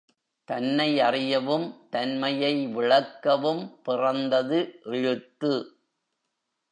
[0.47, 4.79] தன்னை அறியவும், தன்மையை விளக்கவும் பிறந்தது
[4.83, 5.53] எழுத்து.